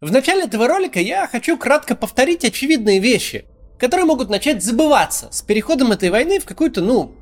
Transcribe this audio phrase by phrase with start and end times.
[0.00, 3.44] В начале этого ролика я хочу кратко повторить очевидные вещи,
[3.78, 7.14] которые могут начать забываться с переходом этой войны в какую-то, ну,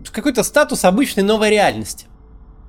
[0.00, 2.06] в какой-то статус обычной новой реальности.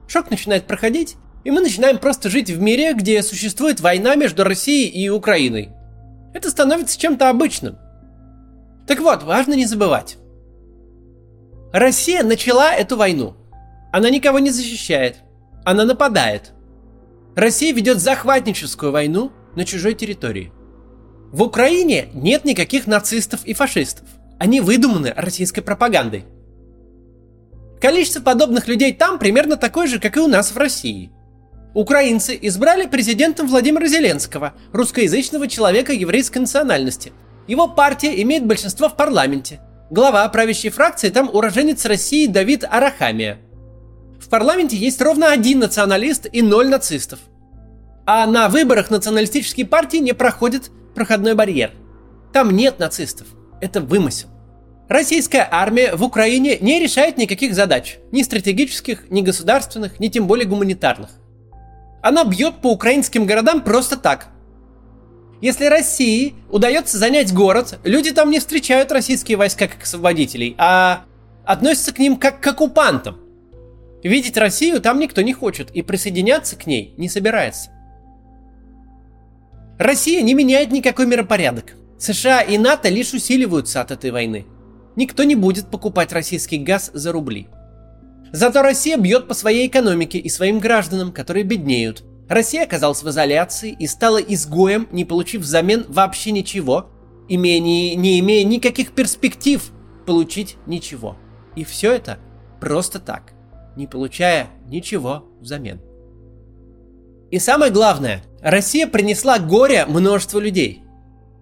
[0.08, 4.90] Шок начинает проходить, и мы начинаем просто жить в мире, где существует война между Россией
[4.90, 5.72] и Украиной.
[6.36, 7.80] Это становится чем-то обычным.
[8.86, 10.18] Так вот, важно не забывать.
[11.74, 13.36] Россия начала эту войну.
[13.92, 15.18] Она никого не защищает.
[15.66, 16.52] Она нападает.
[17.36, 20.54] Россия ведет захватническую войну на чужой территории.
[21.32, 24.08] В Украине нет никаких нацистов и фашистов.
[24.40, 26.26] Они выдуманы российской пропагандой.
[27.82, 31.12] Количество подобных людей там примерно такое же, как и у нас в России.
[31.74, 37.12] Украинцы избрали президентом Владимира Зеленского, русскоязычного человека еврейской национальности.
[37.48, 39.60] Его партия имеет большинство в парламенте.
[39.90, 43.40] Глава правящей фракции там уроженец России Давид Арахамия.
[44.20, 47.20] В парламенте есть ровно один националист и ноль нацистов.
[48.08, 51.72] А на выборах националистические партии не проходят проходной барьер.
[52.34, 53.28] Там нет нацистов.
[53.62, 54.30] Это вымысел.
[54.90, 58.00] Российская армия в Украине не решает никаких задач.
[58.12, 61.12] Ни стратегических, ни государственных, ни тем более гуманитарных.
[62.02, 64.30] Она бьет по украинским городам просто так,
[65.40, 71.04] если России удается занять город, люди там не встречают российские войска как освободителей, а
[71.46, 73.20] относятся к ним как к оккупантам.
[74.04, 77.70] Видеть Россию там никто не хочет и присоединяться к ней не собирается.
[79.78, 81.76] Россия не меняет никакой миропорядок.
[82.00, 84.46] США и НАТО лишь усиливаются от этой войны.
[84.96, 87.48] Никто не будет покупать российский газ за рубли.
[88.32, 93.76] Зато Россия бьет по своей экономике и своим гражданам, которые беднеют, Россия оказалась в изоляции
[93.78, 96.90] и стала изгоем, не получив взамен вообще ничего,
[97.30, 99.72] имея не, не имея никаких перспектив
[100.06, 101.18] получить ничего.
[101.56, 102.20] И все это
[102.60, 103.34] просто так,
[103.76, 105.80] не получая ничего взамен.
[107.32, 110.84] И самое главное, Россия принесла горе множеству людей.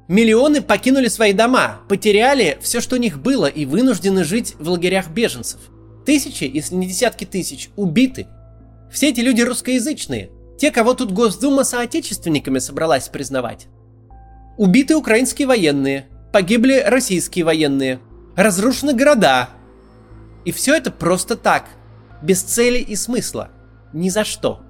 [0.08, 5.10] Миллионы покинули свои дома, потеряли все, что у них было, и вынуждены жить в лагерях
[5.10, 5.60] беженцев.
[6.06, 8.28] Тысячи, если не десятки тысяч, убиты.
[8.92, 10.30] Все эти люди русскоязычные,
[10.60, 13.68] те, кого тут Госдума соотечественниками собралась признавать.
[14.58, 18.00] Убиты украинские военные, погибли российские военные,
[18.36, 19.50] разрушены города.
[20.46, 21.66] И все это просто так,
[22.22, 23.50] без цели и смысла,
[23.92, 24.62] ни за что.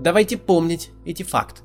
[0.00, 1.62] Давайте помнить эти факты.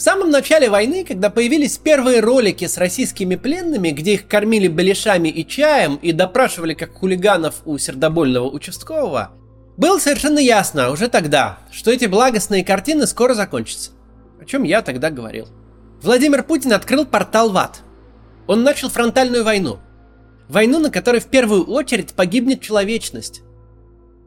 [0.00, 5.28] В самом начале войны, когда появились первые ролики с российскими пленными, где их кормили беляшами
[5.28, 9.32] и чаем и допрашивали как хулиганов у сердобольного участкового,
[9.76, 13.90] было совершенно ясно уже тогда, что эти благостные картины скоро закончатся.
[14.40, 15.48] О чем я тогда говорил.
[16.02, 17.80] Владимир Путин открыл портал в ад.
[18.46, 19.80] Он начал фронтальную войну.
[20.50, 23.42] Войну, на которой в первую очередь погибнет человечность.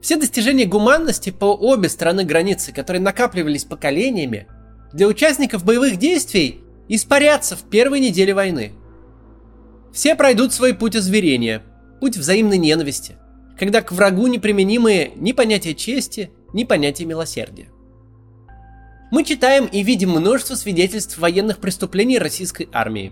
[0.02, 4.48] Все достижения гуманности по обе стороны границы, которые накапливались поколениями,
[4.94, 8.72] для участников боевых действий испарятся в первой неделе войны.
[9.92, 11.62] Все пройдут свой путь озверения,
[12.00, 13.18] путь взаимной ненависти,
[13.60, 17.68] когда к врагу неприменимые ни понятия чести, ни понятия милосердия.
[19.12, 23.12] Мы читаем и видим множество свидетельств военных преступлений российской армии.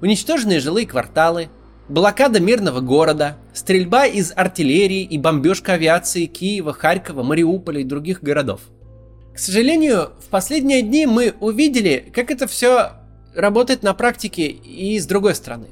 [0.00, 1.50] Уничтоженные жилые кварталы,
[1.88, 8.60] блокада мирного города, стрельба из артиллерии и бомбежка авиации Киева, Харькова, Мариуполя и других городов–
[9.36, 12.92] к сожалению, в последние дни мы увидели, как это все
[13.34, 15.66] работает на практике и с другой стороны.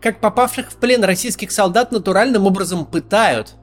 [0.00, 3.54] Как попавших в плен российских солдат натуральным образом пытают,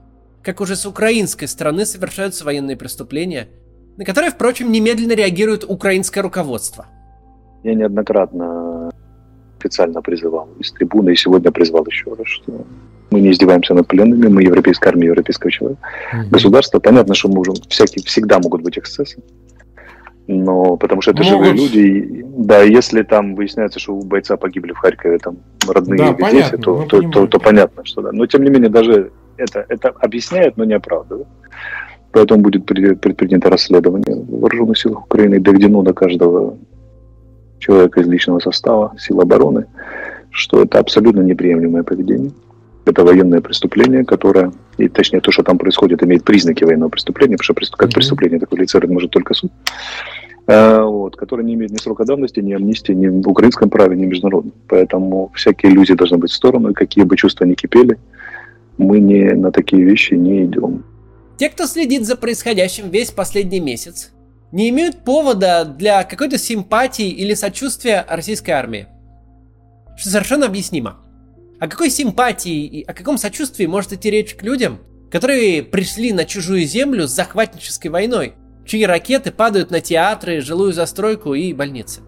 [0.43, 3.49] как уже с украинской стороны совершаются военные преступления,
[3.97, 6.85] на которые, впрочем, немедленно реагирует украинское руководство.
[7.65, 8.86] Я неоднократно
[9.59, 12.65] официально призывал из трибуны, и сегодня призвал еще раз, что
[13.11, 15.81] мы не издеваемся над пленными, мы европейская армия европейского человека.
[16.13, 16.29] Mm-hmm.
[16.29, 19.21] Государство, понятно, что можем, всякие, всегда могут быть эксцессы,
[20.27, 21.45] но потому что это могут.
[21.45, 21.79] живые люди.
[21.79, 26.57] И, да, если там выясняется, что у бойца погибли в Харькове там родные да, понятно,
[26.57, 28.11] дети, то, то, то, то, то понятно, что да.
[28.11, 31.27] Но тем не менее, даже это, это объясняет, но не оправдывает.
[32.11, 36.57] Поэтому будет предпринято расследование в вооруженных силах Украины, доведено до каждого
[37.59, 39.65] человека из личного состава сил обороны,
[40.31, 42.31] что это абсолютно неприемлемое поведение.
[42.85, 47.65] Это военное преступление, которое, и точнее то, что там происходит, имеет признаки военного преступления, потому
[47.65, 49.51] что как преступление такое лицевать может только суд,
[50.47, 54.05] а, вот, которое не имеет ни срока давности, ни амнистии, ни в украинском праве, ни
[54.05, 54.53] международном.
[54.67, 57.97] Поэтому всякие иллюзии должны быть в сторону, и какие бы чувства ни кипели,
[58.77, 60.85] мы не, на такие вещи не идем.
[61.37, 64.13] Те, кто следит за происходящим весь последний месяц,
[64.51, 68.87] не имеют повода для какой-то симпатии или сочувствия российской армии.
[69.97, 71.03] Что совершенно объяснимо.
[71.59, 74.79] О какой симпатии и о каком сочувствии может идти речь к людям,
[75.11, 78.35] которые пришли на чужую землю с захватнической войной,
[78.65, 82.01] чьи ракеты падают на театры, жилую застройку и больницы?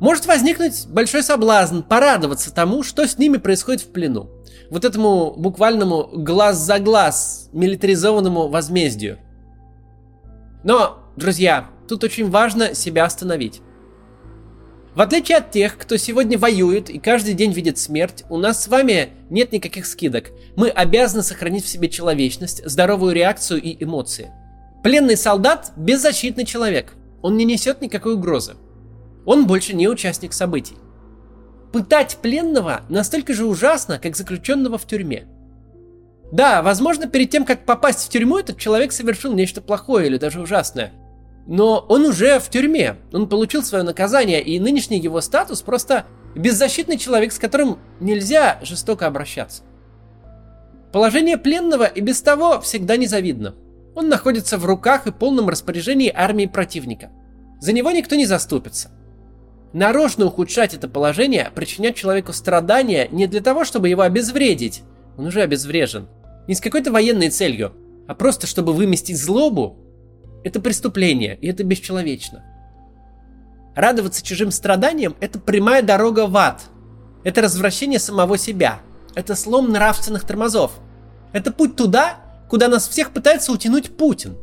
[0.00, 4.28] Может возникнуть большой соблазн порадоваться тому, что с ними происходит в плену.
[4.70, 9.18] Вот этому буквальному глаз за глаз милитаризованному возмездию.
[10.64, 13.60] Но, друзья, тут очень важно себя остановить.
[14.94, 18.68] В отличие от тех, кто сегодня воюет и каждый день видит смерть, у нас с
[18.68, 20.30] вами нет никаких скидок.
[20.56, 24.30] Мы обязаны сохранить в себе человечность, здоровую реакцию и эмоции.
[24.84, 26.94] Пленный солдат– беззащитный человек.
[27.22, 28.54] Он не несет никакой угрозы.
[29.26, 30.76] Он больше не участник событий.
[31.72, 35.26] Пытать пленного настолько же ужасно, как заключенного в тюрьме.
[36.32, 40.40] Да, возможно, перед тем, как попасть в тюрьму, этот человек совершил нечто плохое или даже
[40.40, 40.92] ужасное.
[41.46, 46.96] Но он уже в тюрьме, он получил свое наказание, и нынешний его статус просто беззащитный
[46.96, 49.62] человек, с которым нельзя жестоко обращаться.
[50.92, 53.54] Положение пленного и без того всегда незавидно.
[53.94, 57.10] Он находится в руках и полном распоряжении армии противника.
[57.60, 58.90] За него никто не заступится
[59.74, 64.82] нарочно ухудшать это положение, причинять человеку страдания не для того, чтобы его обезвредить,
[65.16, 66.08] он уже обезврежен,
[66.46, 67.72] не с какой-то военной целью,
[68.06, 69.78] а просто чтобы выместить злобу,
[70.44, 72.44] это преступление, и это бесчеловечно.
[73.74, 76.62] Радоваться чужим страданиям– это прямая дорога в ад.
[77.24, 78.80] Это развращение самого себя.
[79.14, 80.72] Это слом нравственных тормозов.
[81.32, 82.18] Это путь туда,
[82.48, 84.36] куда нас всех пытается утянуть Путин.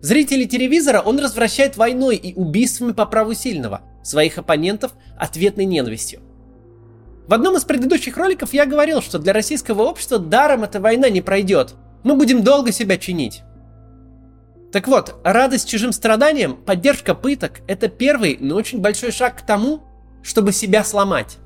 [0.00, 6.20] Зрители телевизора он развращает войной и убийствами по праву сильного– своих оппонентов ответной ненавистью.
[7.26, 11.20] В одном из предыдущих роликов я говорил, что для российского общества даром эта война не
[11.20, 11.74] пройдет.
[12.04, 13.42] Мы будем долго себя чинить.
[14.72, 19.82] Так вот, радость чужим страданиям, поддержка пыток– это первый, но очень большой шаг к тому,
[20.22, 21.38] чтобы себя сломать.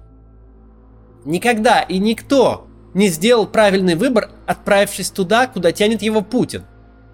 [1.24, 6.64] Никогда и никто не сделал правильный выбор, отправившись туда, куда тянет его Путин.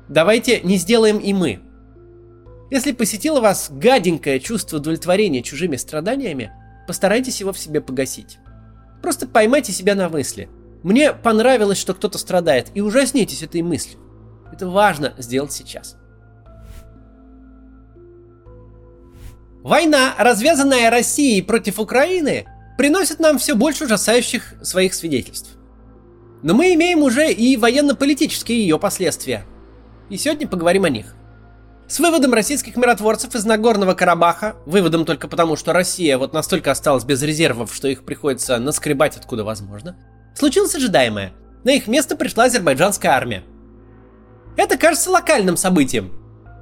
[0.08, 1.60] Давайте не сделаем и мы–
[2.68, 6.50] если посетило вас гаденькое чувство удовлетворения чужими страданиями,
[6.88, 8.38] постарайтесь его в себе погасить.
[9.02, 10.48] Просто поймайте себя на мысли.
[10.82, 13.98] Мне понравилось, что кто-то страдает, и ужаснитесь этой мыслью.
[14.52, 15.96] Это важно сделать сейчас.
[19.62, 22.46] Война, развязанная Россией против Украины,
[22.78, 25.56] приносит нам все больше ужасающих своих свидетельств.
[26.44, 29.44] Но мы имеем уже и военно-политические ее последствия.
[30.08, 31.15] И сегодня поговорим о них.
[31.88, 37.04] С выводом российских миротворцев из Нагорного Карабаха, выводом только потому, что Россия вот настолько осталась
[37.04, 39.96] без резервов, что их приходится наскребать откуда возможно,
[40.34, 41.32] случилось ожидаемое.
[41.62, 43.44] На их место пришла азербайджанская армия.
[44.56, 46.12] Это кажется локальным событием.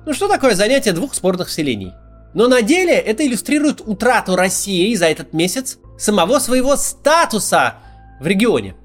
[0.05, 1.95] Ну что такое занятие двух спорных селений?
[2.35, 7.77] Но на деле это иллюстрирует утрату России за этот месяц самого своего статуса
[8.21, 8.77] в регионе.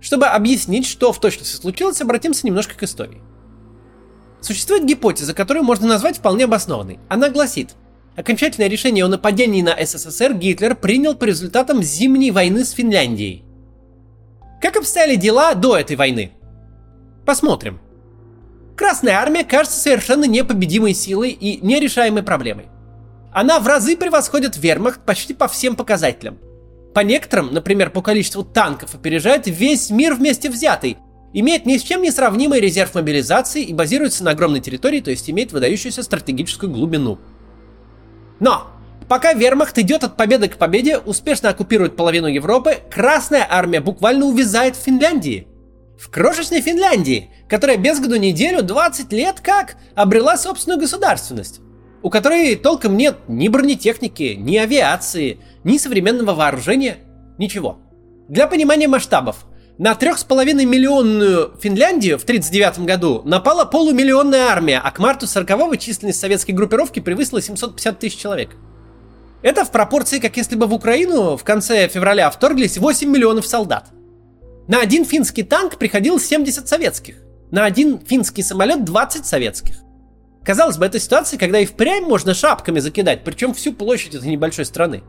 [0.00, 3.20] Чтобы объяснить, что в точности случилось, обратимся немножко к истории.
[4.42, 6.98] Существует гипотеза, которую можно назвать вполне обоснованной.
[7.08, 7.76] Она гласит,
[8.16, 13.44] окончательное решение о нападении на СССР Гитлер принял по результатам Зимней войны с Финляндией.
[14.60, 16.32] Как обстояли дела до этой войны?
[17.24, 17.80] Посмотрим.
[18.76, 22.66] Красная армия кажется совершенно непобедимой силой и нерешаемой проблемой.
[23.32, 26.38] Она в разы превосходит вермахт почти по всем показателям.
[26.94, 30.98] По некоторым, например, по количеству танков, опережает весь мир вместе взятый,
[31.32, 35.28] имеет ни с чем не сравнимый резерв мобилизации и базируется на огромной территории, то есть
[35.30, 37.18] имеет выдающуюся стратегическую глубину.
[38.40, 38.66] Но,
[39.08, 44.76] пока вермахт идет от победы к победе, успешно оккупирует половину Европы, Красная Армия буквально увязает
[44.76, 45.46] в Финляндии.
[45.98, 51.60] В крошечной Финляндии, которая без году неделю 20 лет как обрела собственную государственность,
[52.02, 56.96] у которой толком нет ни бронетехники, ни авиации, ни современного вооружения,
[57.38, 57.78] ничего.
[58.28, 59.46] Для понимания масштабов,
[59.78, 66.20] на 3,5 миллионную Финляндию в 1939 году напала полумиллионная армия, а к марту 40-го численность
[66.20, 68.50] советской группировки превысила 750 тысяч человек.
[69.42, 73.90] Это в пропорции, как если бы в Украину в конце февраля вторглись 8 миллионов солдат.
[74.68, 77.16] На один финский танк приходилось 70 советских.
[77.50, 79.76] На один финский самолет 20 советских.
[80.44, 84.64] Казалось бы, это ситуация, когда и впрямь можно шапками закидать, причем всю площадь этой небольшой
[84.64, 85.02] страны.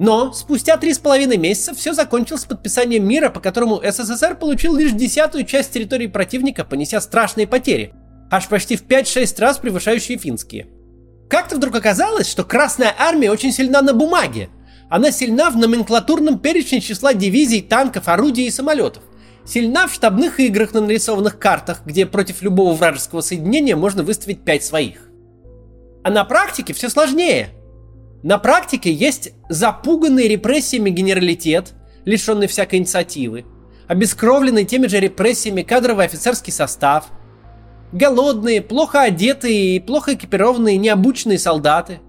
[0.00, 4.92] Но спустя три с половиной месяца все закончилось подписанием мира, по которому СССР получил лишь
[4.92, 7.92] десятую часть территории противника, понеся страшные потери,
[8.30, 10.68] аж почти в 5-6 раз превышающие финские.
[11.28, 14.48] Как-то вдруг оказалось, что Красная Армия очень сильна на бумаге.
[14.88, 19.02] Она сильна в номенклатурном перечне числа дивизий, танков, орудий и самолетов.
[19.44, 24.64] Сильна в штабных играх на нарисованных картах, где против любого вражеского соединения можно выставить 5
[24.64, 25.10] своих.
[26.02, 27.50] А на практике все сложнее–
[28.22, 31.72] на практике есть запуганный репрессиями генералитет,
[32.04, 33.46] лишенный всякой инициативы,
[33.88, 37.06] обескровленный теми же репрессиями кадровый офицерский состав,
[37.92, 42.00] голодные, плохо одетые и плохо экипированные необученные солдаты,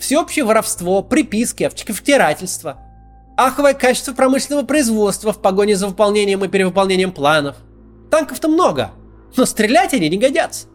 [0.00, 2.78] всеобщее воровство, приписки, втирательство,
[3.36, 7.56] аховое качество промышленного производства в погоне за выполнением и перевыполнением планов.
[8.10, 8.92] Танков-то много,
[9.36, 10.66] но стрелять они не годятся.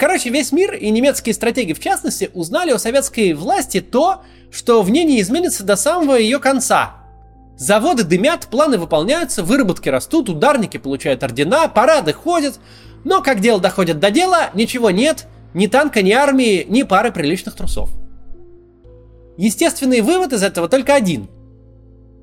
[0.00, 4.88] Короче, весь мир и немецкие стратеги в частности узнали о советской власти то, что в
[4.88, 6.94] ней не изменится до самого ее конца.
[7.58, 12.60] Заводы дымят, планы выполняются, выработки растут, ударники получают ордена, парады ходят,
[13.04, 17.54] но как дело доходит до дела, ничего нет, ни танка, ни армии, ни пары приличных
[17.54, 17.90] трусов.
[19.36, 21.28] Естественный вывод из этого только один.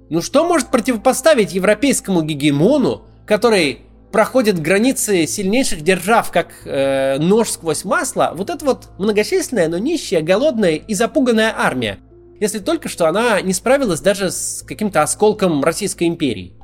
[0.09, 3.81] Ну что может противопоставить европейскому гегемону, который
[4.17, 10.23] проходит границы сильнейших держав, как э, нож сквозь масло, вот эта вот многочисленная, но нищая,
[10.23, 11.99] голодная и запуганная армия,
[12.39, 16.55] если только что она не справилась даже с каким-то осколком Российской империи.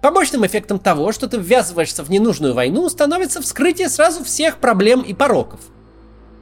[0.00, 5.12] Побочным эффектом того, что ты ввязываешься в ненужную войну, становится вскрытие сразу всех проблем и
[5.12, 5.60] пороков.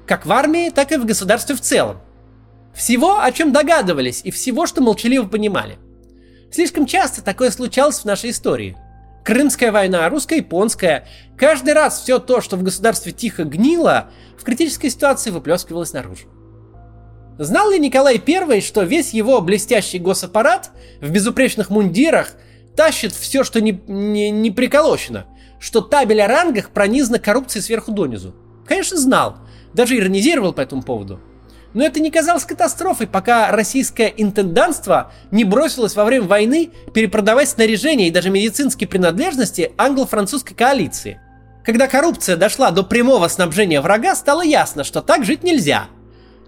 [0.07, 1.97] Как в армии, так и в государстве в целом.
[2.73, 5.79] Всего, о чем догадывались, и всего, что молчаливо понимали.
[6.53, 8.77] Слишком часто такое случалось в нашей истории–
[9.25, 11.07] Крымская война, русско-японская.
[11.37, 16.27] Каждый раз все то, что в государстве тихо гнило, в критической ситуации выплескивалось наружу.
[17.39, 22.33] Знал ли Николай I, что весь его блестящий госаппарат в безупречных мундирах
[22.77, 25.27] тащит все, что не, не, не приколочено,
[25.59, 28.35] что табель о рангах пронизана коррупцией сверху донизу?
[28.67, 29.37] Конечно, знал,
[29.75, 31.21] даже иронизировал по этому поводу.
[31.73, 38.09] Но это не казалось катастрофой, пока российское интендантство не бросилось во время войны перепродавать снаряжение
[38.09, 41.21] и даже медицинские принадлежности англо-французской коалиции.
[41.65, 45.87] Когда коррупция дошла до прямого снабжения врага, стало ясно, что так жить нельзя.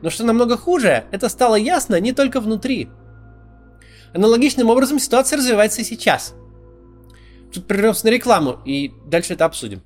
[0.01, 2.89] Но что намного хуже, это стало ясно не только внутри.
[4.15, 6.35] Аналогичным образом ситуация развивается и сейчас.
[7.53, 9.83] Тут прервемся на рекламу, и дальше это обсудим.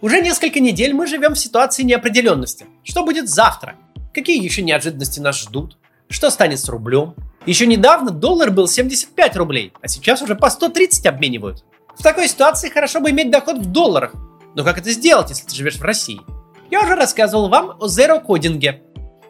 [0.00, 2.66] Уже несколько недель мы живем в ситуации неопределенности.
[2.84, 3.74] Что будет завтра?
[4.14, 5.76] Какие еще неожиданности нас ждут?
[6.08, 7.14] Что станет с рублем?
[7.46, 11.64] Еще недавно доллар был 75 рублей, а сейчас уже по 130 обменивают.
[11.96, 14.12] В такой ситуации хорошо бы иметь доход в долларах.
[14.54, 16.20] Но как это сделать, если ты живешь в России?
[16.70, 18.82] Я уже рассказывал вам о зеро-кодинге.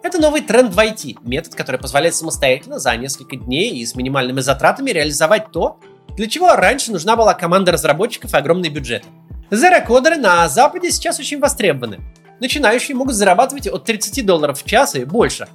[0.03, 4.41] Это новый тренд в IT, метод, который позволяет самостоятельно за несколько дней и с минимальными
[4.41, 5.81] затратами реализовать то,
[6.17, 9.07] для чего раньше нужна была команда разработчиков и огромные бюджеты.
[9.51, 12.01] Зерокодеры на Западе сейчас очень востребованы.
[12.41, 15.49] Начинающие могут зарабатывать от 30 долларов в час и больше.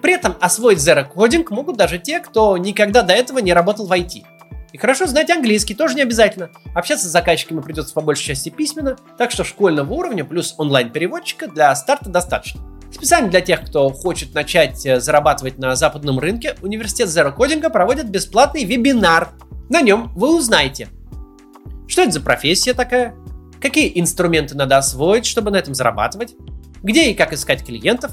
[0.00, 4.24] При этом освоить зерокодинг могут даже те, кто никогда до этого не работал в IT.
[4.72, 6.50] И хорошо знать английский тоже не обязательно.
[6.74, 11.74] Общаться с заказчиками придется по большей части письменно, так что школьного уровня плюс онлайн-переводчика для
[11.76, 12.60] старта достаточно.
[12.92, 18.08] Специально для тех, кто хочет начать э, зарабатывать на западном рынке, университет Zero Coding проводит
[18.08, 19.30] бесплатный вебинар.
[19.68, 20.88] На нем вы узнаете,
[21.88, 23.14] что это за профессия такая,
[23.64, 26.34] какие инструменты надо освоить, чтобы на этом зарабатывать,
[26.82, 28.12] где и как искать клиентов,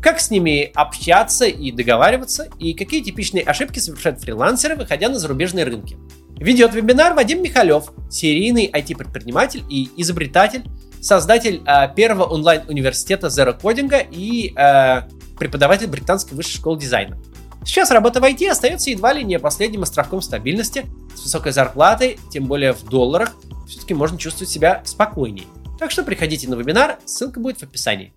[0.00, 5.66] как с ними общаться и договариваться, и какие типичные ошибки совершают фрилансеры, выходя на зарубежные
[5.66, 5.98] рынки.
[6.38, 10.64] Ведет вебинар Вадим Михалев, серийный IT-предприниматель и изобретатель,
[11.02, 15.02] создатель э, первого онлайн-университета Zero Coding и э,
[15.38, 17.18] преподаватель британской высшей школы дизайна.
[17.66, 22.46] Сейчас работа в IT остается едва ли не последним островком стабильности, с высокой зарплатой, тем
[22.46, 23.34] более в долларах,
[23.66, 25.46] все-таки можно чувствовать себя спокойнее.
[25.78, 28.14] Так что приходите на вебинар, ссылка будет в описании.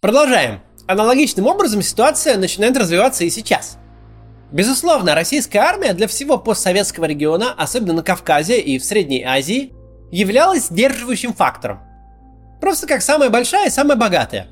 [0.00, 0.60] Продолжаем.
[0.86, 3.76] Аналогичным образом ситуация начинает развиваться и сейчас.
[4.52, 9.72] Безусловно, российская армия для всего постсоветского региона, особенно на Кавказе и в Средней Азии,
[10.12, 11.80] являлась сдерживающим фактором.
[12.60, 14.48] Просто как самая большая и самая богатая.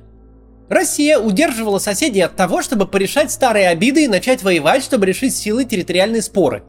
[0.68, 5.64] Россия удерживала соседей от того, чтобы порешать старые обиды и начать воевать, чтобы решить силы
[5.64, 6.64] территориальные споры.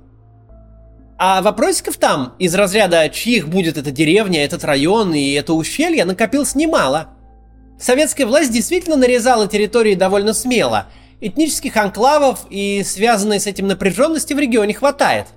[1.18, 6.56] А вопросиков там, из разряда чьих будет эта деревня, этот район и это ущелье, накопилось
[6.56, 7.10] немало.
[7.80, 10.88] Советская власть действительно нарезала территории довольно смело.
[11.22, 15.28] Этнических анклавов и связанной с этим напряженности в регионе хватает.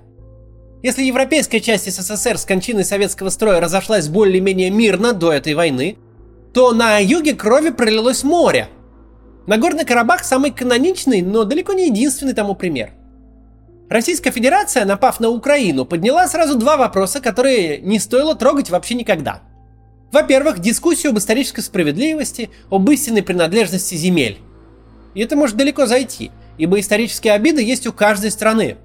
[0.83, 5.97] Если европейская часть СССР с кончиной советского строя разошлась более-менее мирно до этой войны,
[6.53, 8.69] то на юге крови пролилось море.
[9.47, 12.91] Нагорный Карабах самый каноничный, но далеко не единственный тому пример.
[13.89, 19.41] Российская Федерация, напав на Украину, подняла сразу два вопроса, которые не стоило трогать вообще никогда.
[20.11, 24.39] Во-первых, дискуссию об исторической справедливости, об истинной принадлежности земель.
[25.15, 28.77] И это может далеко зайти, ибо исторические обиды есть у каждой страны.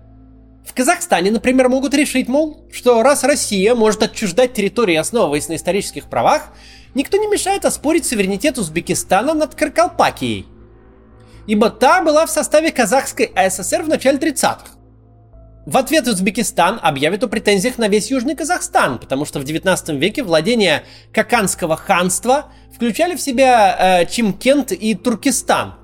[0.64, 6.06] В Казахстане, например, могут решить, мол, что раз Россия может отчуждать территории, основываясь на исторических
[6.06, 6.52] правах,
[6.94, 10.46] никто не мешает оспорить суверенитет Узбекистана над Каркалпакией.
[11.46, 14.74] Ибо та была в составе казахской АССР в начале 30-х.
[15.66, 20.22] В ответ Узбекистан объявит о претензиях на весь Южный Казахстан, потому что в 19 веке
[20.22, 25.74] владения Каканского ханства включали в себя э, Чимкент и Туркестан.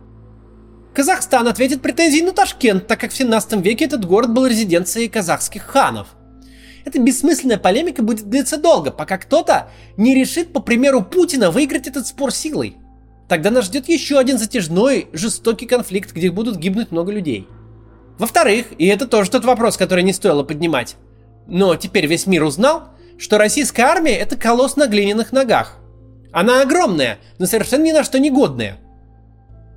[0.94, 5.62] Казахстан ответит претензии на Ташкент, так как в 17 веке этот город был резиденцией казахских
[5.62, 6.08] ханов.
[6.84, 12.06] Эта бессмысленная полемика будет длиться долго, пока кто-то не решит, по примеру Путина, выиграть этот
[12.06, 12.76] спор силой.
[13.28, 17.46] Тогда нас ждет еще один затяжной, жестокий конфликт, где будут гибнуть много людей–
[18.20, 20.96] во-вторых, и это тоже тот вопрос, который не стоило поднимать,
[21.46, 25.78] но теперь весь мир узнал, что российская армия это колосс на глиняных ногах.
[26.30, 28.76] Она огромная, но совершенно ни на что не годная.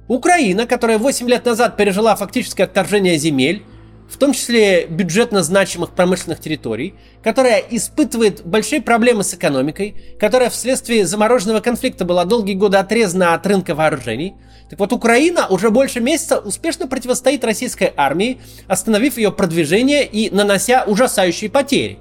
[0.10, 3.64] Украина, которая 8 лет назад пережила фактическое отторжение земель,
[4.10, 11.06] в том числе бюджетно значимых промышленных территорий, которая испытывает большие проблемы с экономикой, которая вследствие
[11.06, 14.36] замороженного конфликта была долгие годы отрезана от рынка вооружений.
[14.70, 20.84] Так вот, Украина уже больше месяца успешно противостоит российской армии, остановив ее продвижение и нанося
[20.86, 22.00] ужасающие потери.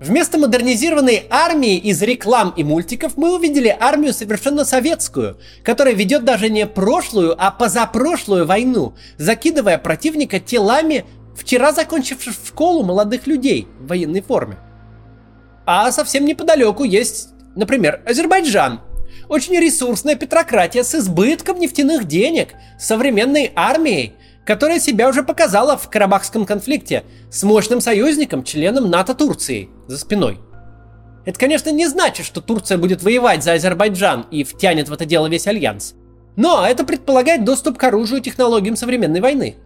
[0.00, 6.50] Вместо модернизированной армии из реклам и мультиков мы увидели армию совершенно советскую, которая ведет даже
[6.50, 11.04] не прошлую, а позапрошлую войну, закидывая противника телами
[11.36, 14.56] вчера закончивших школу молодых людей в военной форме.
[15.64, 18.80] А совсем неподалеку есть, например, Азербайджан.
[19.28, 26.44] Очень ресурсная петрократия с избытком нефтяных денег, современной армией– которая себя уже показала в Карабахском
[26.44, 30.38] конфликте с мощным союзником, членом НАТО Турции, за спиной.
[31.24, 35.26] Это, конечно, не значит, что Турция будет воевать за Азербайджан и втянет в это дело
[35.26, 35.94] весь альянс.
[36.36, 39.56] Но это предполагает доступ к оружию и технологиям современной войны.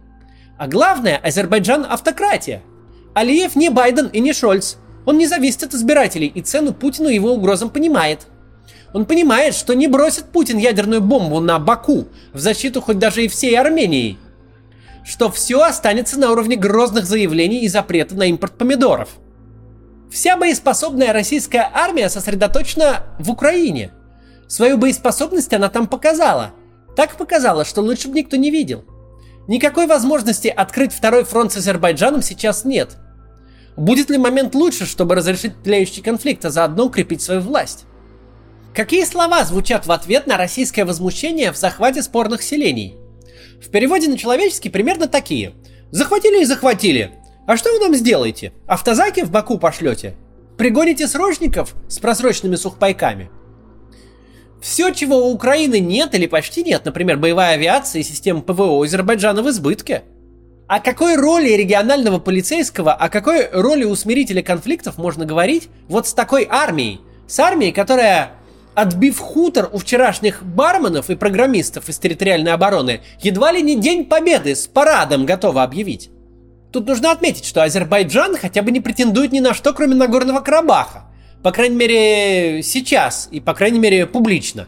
[0.57, 2.61] А главное, Азербайджан автократия.
[3.13, 4.77] Алиев не Байден и не Шольц.
[5.05, 8.27] Он не зависит от избирателей и цену Путину его угрозам понимает.
[8.93, 13.27] Он понимает, что не бросит Путин ядерную бомбу на Баку в защиту хоть даже и
[13.27, 14.17] всей Армении–
[15.09, 19.09] что все останется на уровне грозных заявлений и запрета на импорт помидоров.
[20.11, 23.91] Вся боеспособная российская армия сосредоточена в Украине.
[24.47, 26.51] Свою боеспособность она там показала.
[26.95, 28.85] Так показала, что лучше бы никто не видел.
[29.47, 32.97] Никакой возможности открыть второй фронт с Азербайджаном сейчас нет.
[33.75, 37.85] Будет ли момент лучше, чтобы разрешить тлеющий конфликт, а заодно укрепить свою власть?
[38.75, 42.95] Какие слова звучат в ответ на российское возмущение в захвате спорных селений?
[43.61, 45.53] В переводе на человеческий примерно такие.
[45.91, 47.11] Захватили и захватили.
[47.45, 48.53] А что вы нам сделаете?
[48.67, 50.15] Автозаки в Баку пошлете?
[50.57, 53.29] Пригоните срочников с просроченными сухпайками?
[54.61, 58.83] Все, чего у Украины нет или почти нет, например, боевая авиация и система ПВО у
[58.83, 60.03] Азербайджана в избытке.
[60.67, 66.45] О какой роли регионального полицейского, о какой роли усмирителя конфликтов можно говорить вот с такой
[66.49, 67.01] армией?
[67.27, 68.33] С армией, которая
[68.81, 74.55] отбив хутор у вчерашних барменов и программистов из территориальной обороны, едва ли не День Победы
[74.55, 76.09] с парадом готова объявить.
[76.71, 81.05] Тут нужно отметить, что Азербайджан хотя бы не претендует ни на что, кроме Нагорного Карабаха.
[81.43, 84.67] По крайней мере, сейчас и, по крайней мере, публично.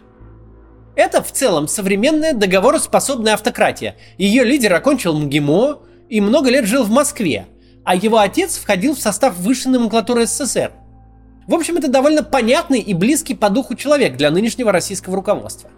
[0.95, 3.95] Это в целом современная договороспособная автократия.
[4.17, 7.47] Ее лидер окончил МГИМО и много лет жил в Москве,
[7.85, 10.71] а его отец входил в состав высшей номенклатуры СССР.
[11.51, 15.69] В общем, это довольно понятный и близкий по духу человек для нынешнего российского руководства.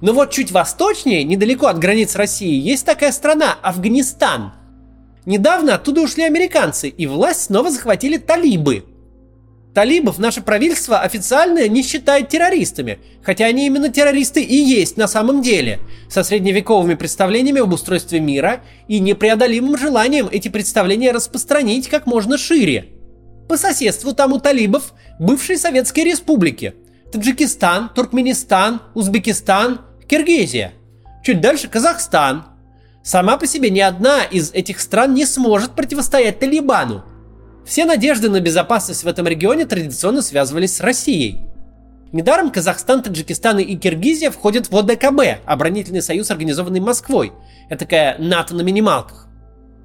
[0.00, 4.54] Но вот чуть восточнее, недалеко от границ России, есть такая страна– Афганистан.
[5.26, 8.86] Недавно оттуда ушли американцы, и власть снова захватили талибы.
[9.74, 15.42] Талибов наше правительство официально не считает террористами, хотя они именно террористы и есть на самом
[15.42, 22.38] деле, со средневековыми представлениями об устройстве мира и непреодолимым желанием эти представления распространить как можно
[22.38, 22.86] шире–
[23.48, 26.74] по соседству там у талибов бывшие советские республики.
[27.12, 30.72] Таджикистан, Туркменистан, Узбекистан, Киргизия.
[31.22, 32.46] Чуть дальше Казахстан.
[33.02, 37.04] Сама по себе ни одна из этих стран не сможет противостоять Талибану.
[37.64, 41.44] Все надежды на безопасность в этом регионе традиционно связывались с Россией.
[42.12, 47.32] Недаром Казахстан, Таджикистан и Киргизия входят в ОДКБ, оборонительный союз, организованный Москвой.
[47.70, 49.28] Это такая НАТО на минималках.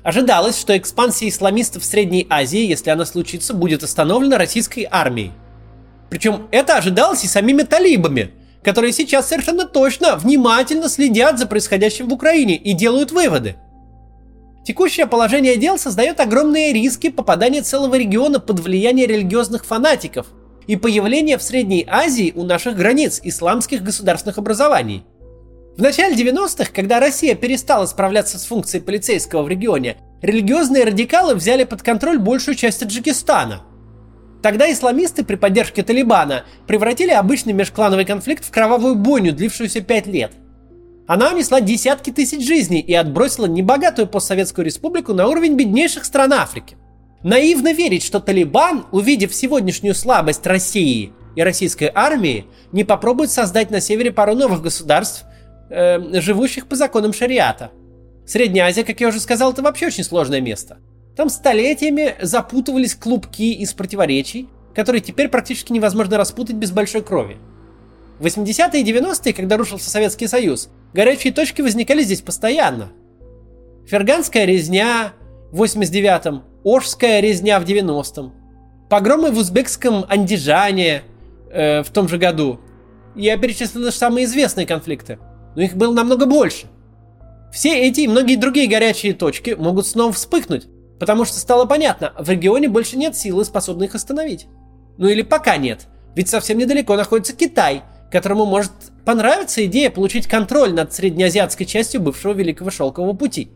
[0.07, 5.33] Ожидалось, что экспансия исламистов в Средней Азии, если она случится, будет остановлена российской армией.
[6.09, 8.31] Причем это ожидалось и самими талибами,
[8.63, 13.57] которые сейчас совершенно точно внимательно следят за происходящим в Украине и делают выводы.
[14.65, 20.27] Текущее положение дел создает огромные риски попадания целого региона под влияние религиозных фанатиков
[20.67, 25.03] и появления в Средней Азии у наших границ исламских государственных образований–
[25.77, 31.65] В начале 90-х, когда Россия перестала справляться с функцией полицейского в регионе, религиозные радикалы взяли
[31.65, 33.61] под контроль большую часть Таджикистана.
[34.41, 40.31] Тогда исламисты при поддержке Талибана превратили обычный межклановый конфликт в кровавую бойню, длившуюся пять лет.
[41.05, 46.75] Она унесла десятки тысяч жизней и отбросила небогатую постсоветскую республику на уровень беднейших стран Африки.
[47.21, 53.79] Наивно верить, что Талибан, увидев сегодняшнюю слабость России и российской армии, не попробует создать на
[53.79, 55.23] севере пару новых государств,
[55.69, 57.71] э, живущих по законам шариата.
[58.25, 60.77] Средняя Азия, как я уже сказал, это вообще очень сложное место.
[61.15, 67.37] Там столетиями запутывались клубки из противоречий, которые теперь практически невозможно распутать без большой крови.
[68.19, 72.89] В 80-е и 90-е, когда рушился Советский Союз, горячие точки возникали здесь постоянно.
[73.87, 75.13] Ферганская резня
[75.51, 78.33] в 89-м, Ожская резня в 90-м,
[78.89, 81.03] погромы в узбекском Андижане
[81.51, 82.59] э, в том же году.
[83.15, 85.19] Я перечислил лишь самые известные конфликты,
[85.57, 86.67] но их было намного больше.
[87.51, 90.67] Все эти и многие другие горячие точки могут снова вспыхнуть,
[90.99, 94.45] потому что стало понятно, в регионе больше нет силы, способной их остановить.
[94.99, 98.71] Ну или пока нет, ведь совсем недалеко находится Китай, которому может
[99.03, 103.49] понравиться идея получить контроль над среднеазиатской частью бывшего Великого Шелкового пути.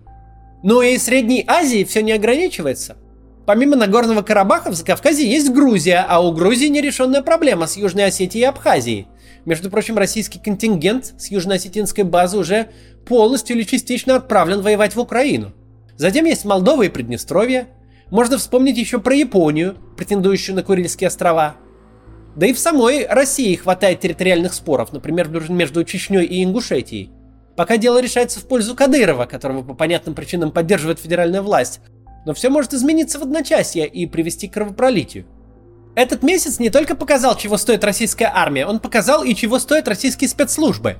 [0.64, 2.98] Но и Средней Азии все не ограничивается.
[3.46, 8.44] Помимо Нагорного Карабаха в Закавказье есть Грузия, а у Грузии нерешенная проблема с Южной Осетией
[8.44, 9.08] и Абхазией.
[9.46, 12.70] Между прочим, российский контингент с южно-осетинской базы уже
[13.08, 15.54] полностью или частично отправлен воевать в Украину.
[15.98, 17.68] Затем есть Молдова и Приднестровье.
[18.12, 21.56] Можно вспомнить еще про Японию, претендующую на Курильские острова.
[22.36, 27.12] Да и в самой России хватает территориальных споров, например, между Чечней и Ингушетией.
[27.58, 31.82] Пока дело решается в пользу Кадырова, которого по понятным причинам поддерживает федеральная власть.
[32.26, 35.26] Но все может измениться в одночасье и привести к кровопролитию.
[35.96, 40.30] Этот месяц не только показал, чего стоит российская армия, он показал и чего стоят российские
[40.30, 40.98] спецслужбы.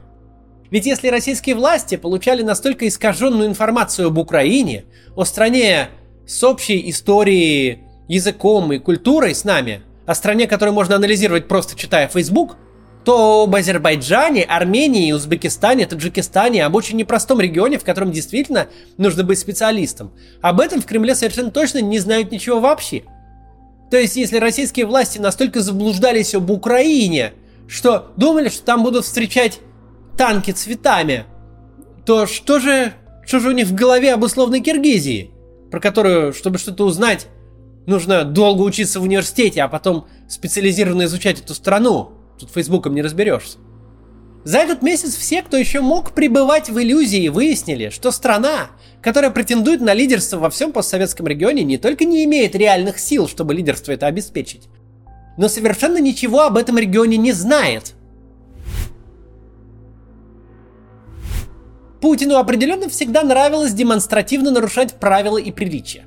[0.70, 5.90] Ведь если российские власти получали настолько искаженную информацию об Украине, о стране
[6.26, 12.08] с общей историей, языком и культурой с нами, о стране, которую можно анализировать просто читая
[12.08, 12.58] Facebook,
[13.04, 19.40] то об Азербайджане, Армении, Узбекистане, Таджикистане, об очень непростом регионе, в котором действительно нужно быть
[19.40, 20.12] специалистом.
[20.42, 23.04] Об этом в Кремле совершенно точно не знают ничего вообще.
[23.90, 27.34] То есть, если российские власти настолько заблуждались об Украине,
[27.68, 29.60] что думали, что там будут встречать
[30.18, 31.26] танки цветами,
[32.06, 32.94] то что же,
[33.26, 35.32] что же у них в голове об условной Киргизии,
[35.72, 37.28] про которую, чтобы что-то узнать,
[37.86, 42.21] нужно долго учиться в университете, а потом специализированно изучать эту страну.
[42.42, 43.60] Тут Фейсбуком не разберешься.
[44.44, 49.80] За этот месяц все, кто еще мог пребывать в иллюзии, выяснили, что страна, которая претендует
[49.80, 54.08] на лидерство во всем постсоветском регионе, не только не имеет реальных сил, чтобы лидерство это
[54.08, 54.64] обеспечить,
[55.38, 57.94] но совершенно ничего об этом регионе не знает.
[62.02, 66.06] Путину определенно всегда нравилось демонстративно нарушать правила и приличия.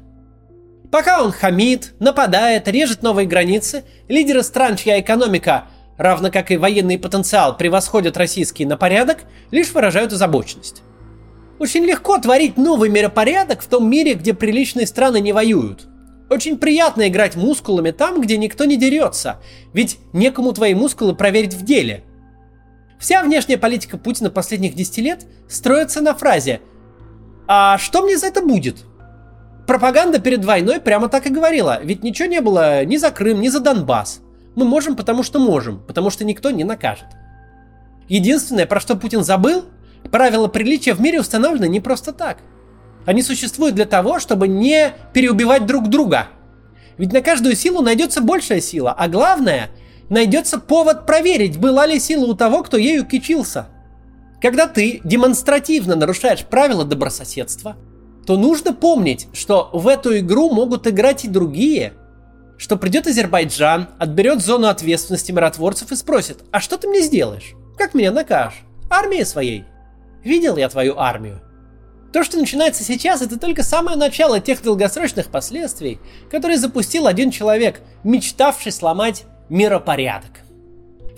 [0.90, 6.98] Пока он хамит, нападает, режет новые границы, лидеры стран, чья экономика равно как и военный
[6.98, 10.82] потенциал, превосходят российский на порядок, лишь выражают озабоченность.
[11.58, 15.86] Очень легко творить новый миропорядок в том мире, где приличные страны не воюют.
[16.30, 19.40] Очень приятно играть мускулами там, где никто не дерется,
[19.72, 22.02] ведь некому твои мускулы проверить в деле.
[22.98, 26.60] Вся внешняя политика Путина последних 10 лет строится на фразе
[27.46, 28.84] «А что мне за это будет?»
[29.66, 33.48] Пропаганда перед войной прямо так и говорила, ведь ничего не было ни за Крым, ни
[33.48, 34.20] за Донбасс.
[34.54, 37.06] Мы можем, потому что можем, потому что никто не накажет.
[38.08, 39.64] Единственное, про что Путин забыл,
[40.10, 42.38] правила приличия в мире установлены не просто так.
[43.06, 46.28] Они существуют для того, чтобы не переубивать друг друга.
[46.96, 49.70] Ведь на каждую силу найдется большая сила, а главное,
[50.08, 53.66] найдется повод проверить, была ли сила у того, кто ею кичился.
[54.40, 57.76] Когда ты демонстративно нарушаешь правила добрососедства,
[58.26, 61.94] то нужно помнить, что в эту игру могут играть и другие–
[62.64, 67.52] что придет Азербайджан, отберет зону ответственности миротворцев и спросит, а что ты мне сделаешь?
[67.76, 68.62] Как меня накажешь?
[68.88, 69.66] Армией своей.
[70.22, 71.42] Видел я твою армию.
[72.10, 76.00] То, что начинается сейчас, это только самое начало тех долгосрочных последствий,
[76.30, 80.30] которые запустил один человек, мечтавший сломать миропорядок.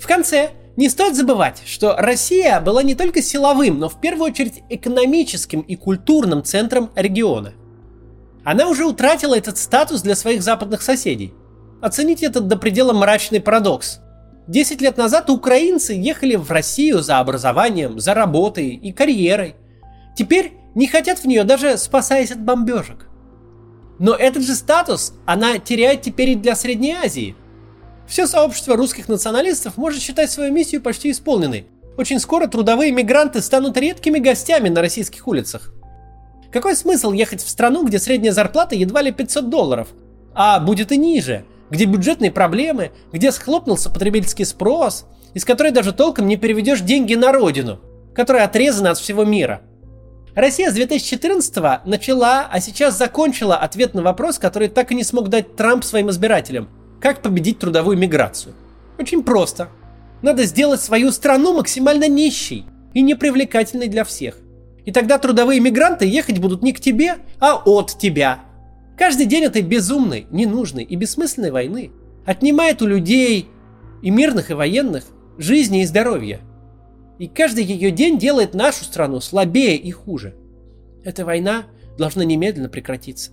[0.01, 4.63] В конце не стоит забывать, что Россия была не только силовым, но в первую очередь
[4.69, 7.53] экономическим и культурным центром региона–
[8.47, 11.33] она уже утратила этот статус для своих западных соседей.
[11.81, 13.99] Оцените этот до предела мрачный парадокс.
[14.47, 19.57] Десять лет назад украинцы ехали в Россию за образованием, за работой и карьерой.
[20.15, 23.09] Теперь не хотят в нее даже спасаясь от бомбежек.
[23.99, 27.35] Но этот же статус она теряет теперь и для Средней Азии.
[28.07, 31.67] Все сообщество русских националистов может считать свою миссию почти исполненной.
[31.97, 35.73] Очень скоро трудовые мигранты станут редкими гостями на российских улицах.
[36.51, 39.89] Какой смысл ехать в страну, где средняя зарплата едва ли 500 долларов,
[40.33, 46.27] а будет и ниже, где бюджетные проблемы, где схлопнулся потребительский спрос, из которой даже толком
[46.27, 47.79] не переведешь деньги на родину,
[48.15, 49.61] которая отрезана от всего мира.
[50.35, 55.29] Россия с 2014 начала, а сейчас закончила ответ на вопрос, который так и не смог
[55.29, 56.69] дать Трамп своим избирателям.
[57.01, 58.53] Как победить трудовую миграцию?
[58.99, 59.69] Очень просто.
[60.21, 64.37] Надо сделать свою страну максимально нищей и непривлекательной для всех.
[64.87, 68.39] И тогда трудовые мигранты ехать будут не к тебе, а от тебя.
[68.97, 71.91] Каждый день этой безумной, ненужной и бессмысленной войны
[72.25, 73.49] отнимает у людей,
[74.01, 75.03] и мирных, и военных,
[75.37, 76.39] жизни и здоровья.
[77.19, 80.35] И каждый ее день делает нашу страну слабее и хуже.
[81.03, 81.65] Эта война
[81.97, 83.31] должна немедленно прекратиться.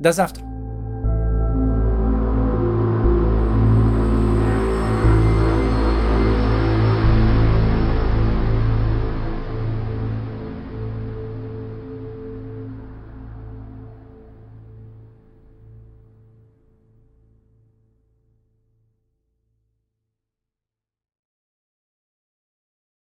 [0.00, 0.57] До завтра.